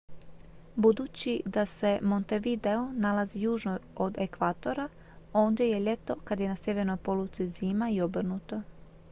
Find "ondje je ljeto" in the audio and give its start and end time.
5.33-6.15